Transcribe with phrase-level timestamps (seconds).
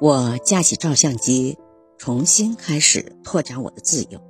[0.00, 1.56] 我架起照相机，
[1.98, 4.20] 重新开始拓展我的自由。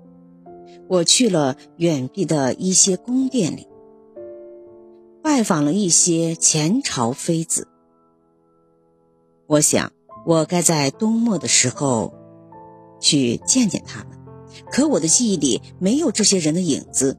[0.89, 3.67] 我去了远避的一些宫殿里，
[5.23, 7.67] 拜访了一些前朝妃子。
[9.47, 9.93] 我想，
[10.27, 12.15] 我该在冬末的时候
[13.01, 14.19] 去见见他们，
[14.71, 17.19] 可我的记忆里没有这些人的影子。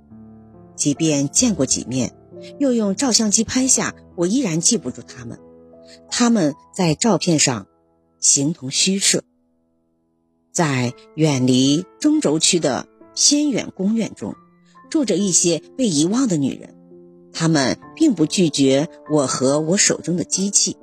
[0.76, 2.16] 即便见过几面，
[2.60, 5.40] 又用照相机拍下，我依然记不住他们。
[6.10, 7.68] 他们在照片上。
[8.26, 9.24] 形同虚设，
[10.52, 14.36] 在远离中轴区的偏远公园中，
[14.90, 16.76] 住着一些被遗忘的女人。
[17.32, 20.76] 她们并不拒绝我和我手中的机器，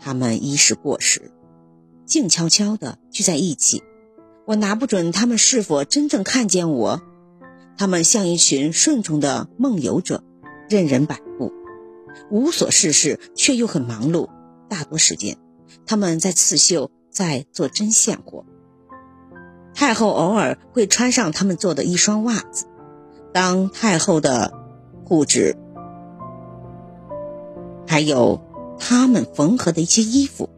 [0.00, 1.30] 她们衣食过时，
[2.04, 3.84] 静悄悄地聚在一起。
[4.44, 7.00] 我拿不准她们是否真正看见我。
[7.78, 10.24] 她们像一群顺从的梦游者，
[10.68, 11.52] 任人摆布，
[12.28, 14.28] 无所事事，却又很忙碌。
[14.68, 15.38] 大多时间。
[15.86, 18.44] 他们在刺绣，在做针线活。
[19.74, 22.66] 太后偶尔会穿上他们做的一双袜子，
[23.32, 24.52] 当太后的
[25.04, 25.56] 护指，
[27.86, 28.40] 还有
[28.78, 30.48] 他们缝合的一些衣服。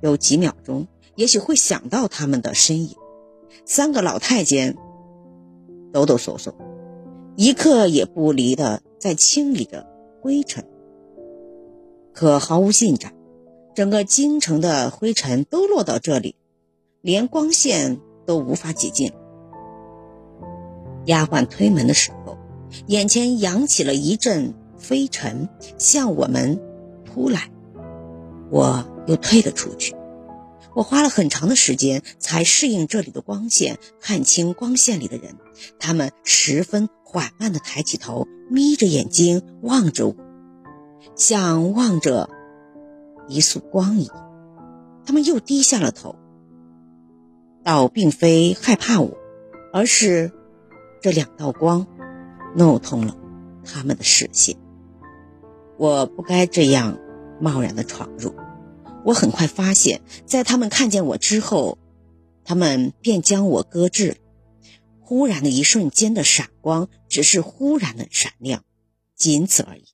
[0.00, 2.96] 有几秒钟，也许会想到他们的身影。
[3.64, 4.76] 三个老太监
[5.92, 6.52] 抖抖嗦嗦，
[7.36, 9.86] 一刻也不离的在清理着
[10.20, 10.64] 灰尘，
[12.12, 13.12] 可毫无进展。
[13.74, 16.36] 整个京城的灰尘都落到这里，
[17.00, 19.12] 连光线都无法挤进。
[21.06, 22.36] 丫鬟推门的时候，
[22.86, 26.60] 眼前扬起了一阵飞尘向我们
[27.04, 27.50] 扑来，
[28.50, 29.96] 我又退了出去。
[30.74, 35.36] 我花了很长的时间才适应这里的光线，看清光线里的人。
[35.78, 40.16] 他们十分缓慢地抬起头，眯着眼睛望着我，
[41.16, 42.28] 像望着。
[43.32, 44.16] 一束光一样，
[45.06, 46.16] 他们又低下了头，
[47.64, 49.16] 倒并非害怕我，
[49.72, 50.32] 而是
[51.00, 51.86] 这两道光
[52.54, 53.16] 弄通了
[53.64, 54.56] 他们的视线。
[55.78, 56.98] 我不该这样
[57.40, 58.34] 贸然的闯入。
[59.04, 61.78] 我很快发现，在他们看见我之后，
[62.44, 64.14] 他们便将我搁置了。
[65.00, 68.62] 忽然的一瞬间的闪光，只是忽然的闪亮，
[69.16, 69.84] 仅此而已。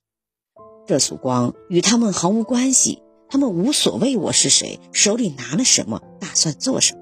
[0.85, 3.01] 这束光与他们毫无关系。
[3.31, 7.01] 他们无所谓我是谁，手里拿了什么，打算做什么，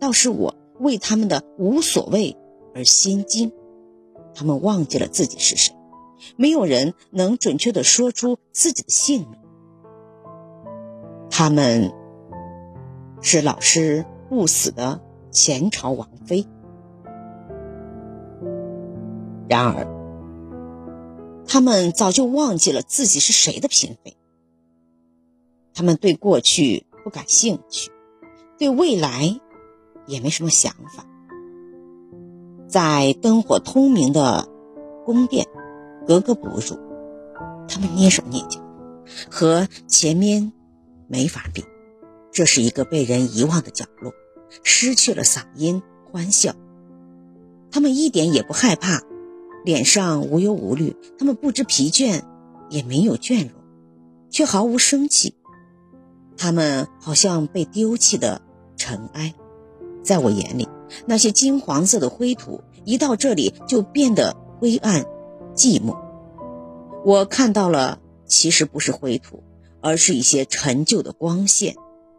[0.00, 2.38] 倒是我为他们的无所谓
[2.74, 3.52] 而心惊。
[4.34, 5.74] 他们忘记了自己是谁，
[6.36, 9.38] 没有人能准确的说出自己的姓名。
[11.30, 11.92] 他们
[13.20, 16.46] 是老师不死的前朝王妃，
[19.46, 19.86] 然而
[21.46, 24.16] 他们早就忘记了自己是谁的嫔妃。
[25.76, 27.90] 他们对过去不感兴趣，
[28.56, 29.38] 对未来
[30.06, 31.04] 也没什么想法。
[32.66, 34.48] 在灯火通明的
[35.04, 35.46] 宫殿，
[36.06, 36.78] 格格不入。
[37.68, 38.58] 他们蹑手蹑脚，
[39.30, 40.50] 和前面
[41.08, 41.62] 没法比。
[42.32, 44.14] 这是一个被人遗忘的角落，
[44.62, 46.54] 失去了嗓音欢笑。
[47.70, 49.02] 他们一点也不害怕，
[49.62, 50.96] 脸上无忧无虑。
[51.18, 52.22] 他们不知疲倦，
[52.70, 53.52] 也没有倦容，
[54.30, 55.34] 却毫无生气。
[56.36, 58.42] 他们好像被丢弃的
[58.76, 59.34] 尘埃，
[60.02, 60.68] 在我眼里，
[61.06, 65.04] 那些金黄色的灰土一到这里就变得灰暗、
[65.54, 65.96] 寂寞。
[67.04, 69.42] 我看到了，其实不是灰土，
[69.80, 71.76] 而是一些陈旧的光线，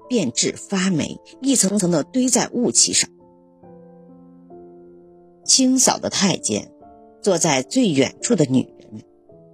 [0.07, 3.09] 变质发霉，一层层的堆在雾气上。
[5.43, 6.71] 清扫的太监，
[7.21, 9.03] 坐在最远处的女人，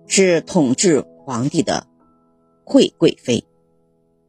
[0.07, 1.87] 是统治皇帝的
[2.63, 3.45] 惠贵妃。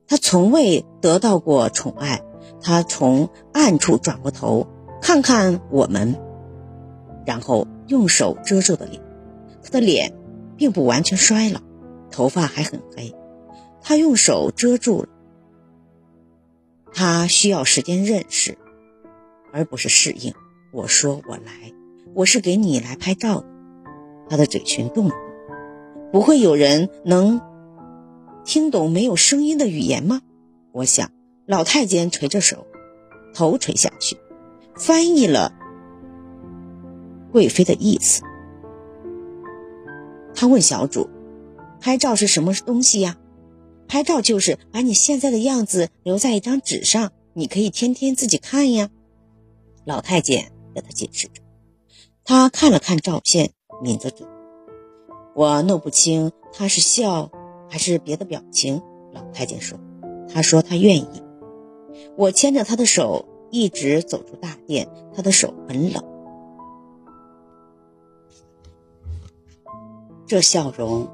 [0.07, 2.23] 他从未得到过宠爱，
[2.61, 4.67] 他从暗处转过头
[5.01, 6.21] 看看我们，
[7.27, 9.03] 然后用手遮住的脸。
[9.63, 10.13] 他的脸
[10.57, 11.61] 并不完全衰老，
[12.11, 13.15] 头发还很黑。
[13.81, 15.09] 他用手遮住了。
[16.93, 18.59] 他需要时间认识，
[19.53, 20.35] 而不是适应。
[20.71, 21.73] 我说：“我来，
[22.15, 23.47] 我是给你来拍照的。”
[24.29, 25.15] 他的嘴唇动了。
[26.13, 27.41] 不会有人能。
[28.45, 30.21] 听懂没有声音的语言吗？
[30.73, 31.11] 我想，
[31.47, 32.67] 老太监垂着手，
[33.33, 34.19] 头垂下去，
[34.77, 35.53] 翻译了
[37.33, 38.23] 贵妃的意思。
[40.35, 41.09] 他问小主
[41.81, 43.17] ：“拍照是什么东西呀？”
[43.89, 48.91] 拍照就是把你现在的样子留在一张纸上，你可以天天自己看呀。
[49.85, 51.43] 老太监给他解释着。
[52.25, 53.53] 他看了看照片，
[53.83, 54.27] 抿着嘴。
[55.35, 57.31] 我弄不清他是笑。
[57.75, 58.81] 还是别的表情，
[59.13, 59.81] 老太监说
[60.33, 61.09] ：“他说他愿意。
[62.17, 66.05] 我牵着他的手一直走出大殿，他的手很冷。
[70.25, 71.09] 这笑容，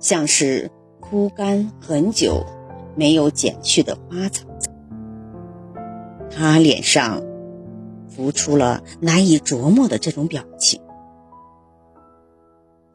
[0.00, 2.44] 像是枯干很久
[2.96, 4.48] 没有剪去的花草。
[6.28, 7.22] 他脸上
[8.08, 10.80] 浮出了难以琢磨的这种表情，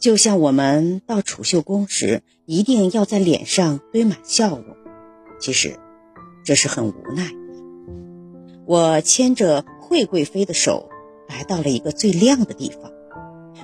[0.03, 4.75] 就像我们到储秀宫时一定要在脸上堆满笑容。
[5.39, 5.79] 其实，
[6.43, 7.31] 这是很无奈。
[8.65, 10.89] 我牵着惠贵妃的手
[11.29, 12.91] 来到了一个最亮的地方。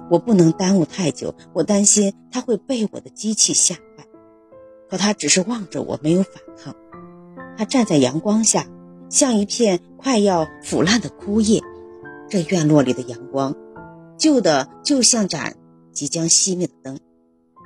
[0.09, 4.05] 我不能耽误太久，我担心她会被我的机器吓坏。
[4.89, 6.73] 可她只是望着我，没有反抗。
[7.57, 8.65] 她站在阳光下，
[9.09, 11.61] 像一片快要腐烂的枯叶。
[12.29, 13.57] 这院落里的阳光，
[14.17, 15.57] 旧的就像盏
[15.91, 16.99] 即将熄灭的灯。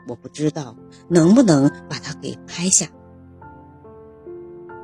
[0.07, 0.75] 我不知道
[1.07, 2.87] 能不能把它给拍下。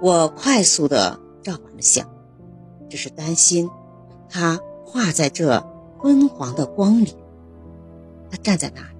[0.02, 2.08] 我快速的照完了相，
[2.90, 3.70] 只是担心
[4.30, 5.62] 它画在这
[5.98, 7.16] 昏黄的光里。
[8.32, 8.96] 他站在那里，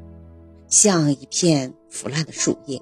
[0.68, 2.82] 像一片腐烂的树叶。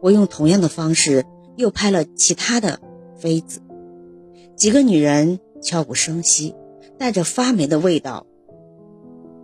[0.00, 1.24] 我用同样的方式
[1.56, 2.80] 又拍了其他的
[3.16, 3.60] 妃子。
[4.56, 6.54] 几个女人悄无声息，
[6.98, 8.26] 带着发霉的味道，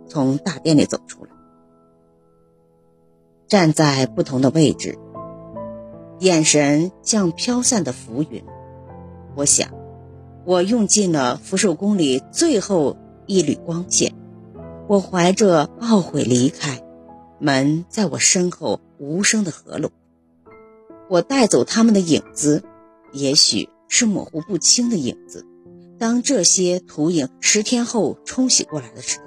[0.07, 1.31] 从大殿里走出来，
[3.47, 4.97] 站在不同的位置，
[6.19, 8.43] 眼神像飘散的浮云。
[9.35, 9.69] 我想，
[10.45, 14.13] 我用尽了福寿宫里最后一缕光线。
[14.87, 16.83] 我怀着懊悔离开，
[17.39, 19.91] 门在我身后无声的合拢。
[21.09, 22.63] 我带走他们的影子，
[23.11, 25.45] 也许是模糊不清的影子。
[25.97, 29.24] 当这些图影十天后冲洗过来的时候，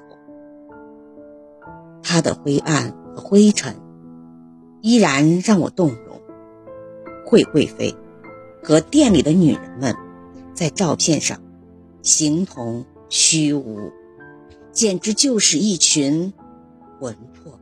[2.11, 3.77] 他的灰暗和灰尘
[4.81, 6.19] 依然让我动容。
[7.27, 7.95] 惠贵妃
[8.63, 9.95] 和店里的女人们，
[10.55, 11.39] 在照片上
[12.01, 13.93] 形同虚无。
[14.73, 16.33] 简直就是一群
[16.99, 17.61] 魂魄。